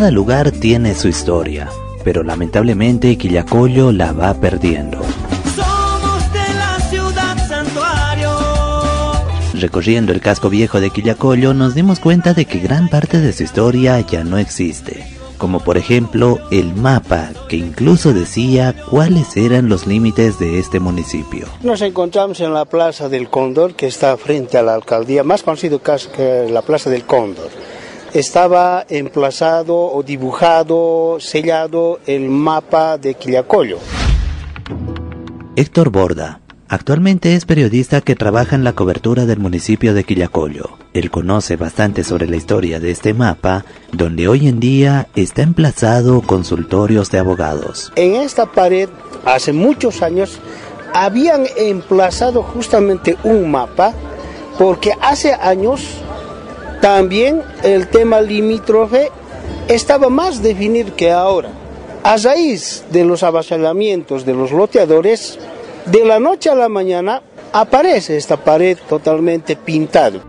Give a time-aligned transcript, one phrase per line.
[0.00, 1.68] cada lugar tiene su historia,
[2.04, 4.98] pero lamentablemente Quillacollo la va perdiendo.
[9.52, 13.42] Recorriendo el casco viejo de Quillacollo nos dimos cuenta de que gran parte de su
[13.42, 15.04] historia ya no existe,
[15.36, 21.46] como por ejemplo el mapa que incluso decía cuáles eran los límites de este municipio.
[21.62, 25.82] Nos encontramos en la Plaza del Cóndor, que está frente a la alcaldía, más conocido
[25.82, 27.50] que la Plaza del Cóndor.
[28.12, 33.78] Estaba emplazado o dibujado, sellado el mapa de Quillacollo.
[35.54, 36.40] Héctor Borda,
[36.72, 40.78] Actualmente es periodista que trabaja en la cobertura del municipio de Quillacollo.
[40.92, 46.20] Él conoce bastante sobre la historia de este mapa, donde hoy en día está emplazado
[46.22, 47.92] consultorios de abogados.
[47.96, 48.88] En esta pared,
[49.24, 50.38] hace muchos años,
[50.94, 53.92] habían emplazado justamente un mapa,
[54.56, 56.00] porque hace años
[56.80, 59.10] también el tema limítrofe
[59.68, 61.50] estaba más definido que ahora.
[62.02, 65.38] A raíz de los avasallamientos de los loteadores,
[65.86, 70.20] de la noche a la mañana aparece esta pared totalmente pintada.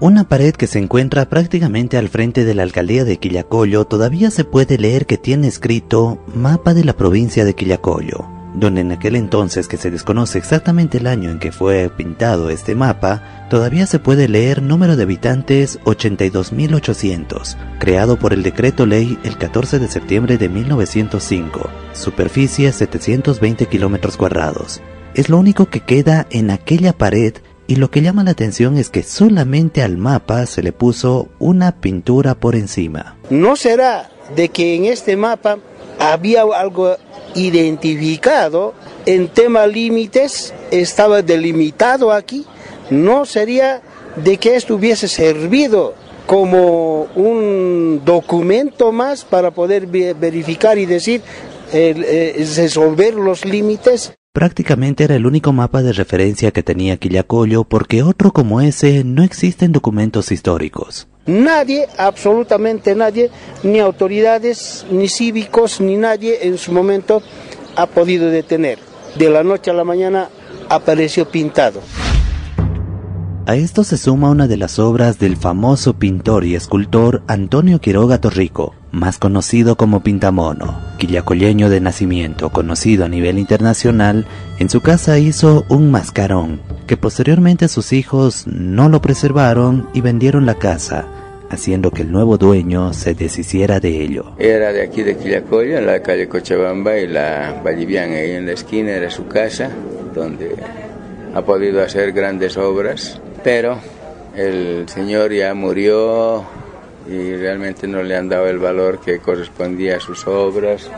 [0.00, 4.44] Una pared que se encuentra prácticamente al frente de la alcaldía de Quillacollo todavía se
[4.44, 8.26] puede leer que tiene escrito Mapa de la provincia de Quillacollo,
[8.56, 12.74] donde en aquel entonces que se desconoce exactamente el año en que fue pintado este
[12.74, 19.38] mapa, todavía se puede leer número de habitantes 82.800, creado por el decreto ley el
[19.38, 24.80] 14 de septiembre de 1905 superficie 720 kilómetros cuadrados.
[25.14, 27.34] Es lo único que queda en aquella pared
[27.66, 31.72] y lo que llama la atención es que solamente al mapa se le puso una
[31.80, 33.16] pintura por encima.
[33.30, 35.58] ¿No será de que en este mapa
[35.98, 36.96] había algo
[37.34, 42.44] identificado en tema límites, estaba delimitado aquí?
[42.90, 43.82] ¿No sería
[44.16, 45.94] de que esto hubiese servido
[46.26, 51.22] como un documento más para poder verificar y decir
[51.72, 54.12] eh, resolver los límites.
[54.36, 59.22] Prácticamente era el único mapa de referencia que tenía Quillacollo porque otro como ese no
[59.22, 61.08] existe en documentos históricos.
[61.24, 63.30] Nadie, absolutamente nadie,
[63.62, 67.22] ni autoridades, ni cívicos, ni nadie en su momento
[67.76, 68.78] ha podido detener.
[69.14, 70.28] De la noche a la mañana
[70.68, 71.80] apareció pintado.
[73.48, 78.20] A esto se suma una de las obras del famoso pintor y escultor Antonio Quiroga
[78.20, 84.26] Torrico, más conocido como Pintamono, quillacolleño de nacimiento, conocido a nivel internacional,
[84.58, 90.44] en su casa hizo un mascarón, que posteriormente sus hijos no lo preservaron y vendieron
[90.44, 91.06] la casa,
[91.48, 94.32] haciendo que el nuevo dueño se deshiciera de ello.
[94.40, 98.54] Era de aquí de Quillacollo, en la calle Cochabamba y la Vallivian, ahí en la
[98.54, 99.70] esquina era su casa,
[100.16, 100.56] donde
[101.32, 103.78] ha podido hacer grandes obras pero
[104.34, 106.44] el señor ya murió
[107.08, 110.90] y realmente no le han dado el valor que correspondía a sus obras.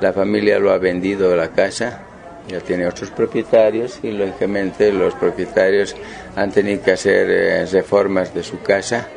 [0.00, 2.02] La familia lo ha vendido la casa,
[2.48, 5.94] ya tiene otros propietarios y lógicamente los propietarios
[6.34, 9.08] han tenido que hacer eh, reformas de su casa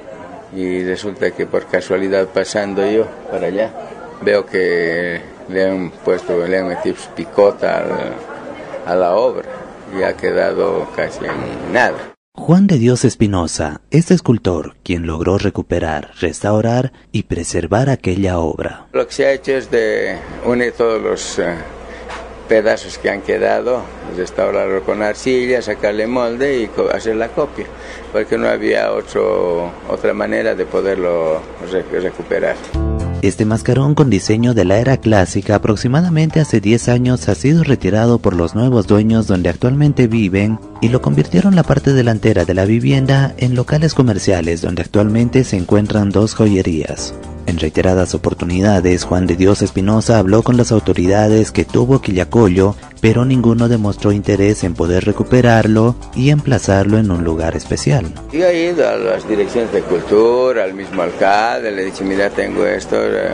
[0.56, 3.72] y resulta que por casualidad pasando yo para allá
[4.22, 5.20] veo que
[5.50, 7.84] le han puesto, le han metido picota
[8.86, 9.50] a la obra
[9.98, 12.15] y ha quedado casi en nada.
[12.38, 18.88] Juan de Dios Espinosa es escultor quien logró recuperar, restaurar y preservar aquella obra.
[18.92, 21.56] Lo que se ha hecho es de unir todos los eh,
[22.50, 23.82] pedazos que han quedado,
[24.18, 27.66] restaurarlo con arcilla, sacarle molde y hacer la copia,
[28.12, 31.42] porque no había otro, otra manera de poderlo
[31.92, 32.58] recuperar.
[33.26, 38.20] Este mascarón con diseño de la era clásica aproximadamente hace 10 años ha sido retirado
[38.20, 42.66] por los nuevos dueños donde actualmente viven y lo convirtieron la parte delantera de la
[42.66, 47.16] vivienda en locales comerciales donde actualmente se encuentran dos joyerías.
[47.48, 53.24] En reiteradas oportunidades, Juan de Dios Espinosa habló con las autoridades que tuvo Quillacollo, pero
[53.24, 58.12] ninguno demostró interés en poder recuperarlo y emplazarlo en un lugar especial.
[58.32, 62.66] Yo he ido a las direcciones de cultura, al mismo alcalde, le he mira, tengo
[62.66, 63.30] esto, eh,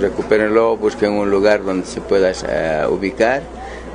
[0.00, 3.42] recupérenlo, busquen un lugar donde se pueda eh, ubicar,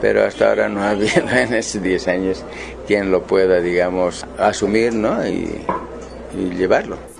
[0.02, 2.44] pero hasta ahora no ha habido en esos 10 años
[2.88, 5.24] quien lo pueda, digamos, asumir ¿no?
[5.28, 5.62] y
[6.58, 6.98] llevarlo.